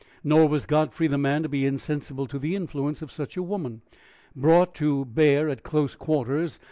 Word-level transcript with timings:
Nor 0.23 0.47
was 0.49 0.65
Godfrey 0.65 1.05
the 1.05 1.19
man 1.19 1.43
to 1.43 1.49
be 1.49 1.63
insensible 1.63 2.25
to 2.25 2.39
the 2.39 2.55
influence 2.55 3.03
of 3.03 3.11
such 3.11 3.37
a 3.37 3.43
woman, 3.43 3.83
brought 4.35 4.73
to 4.77 5.05
bear 5.05 5.47
at 5.47 5.61
close 5.61 5.93
quarters. 5.93 6.59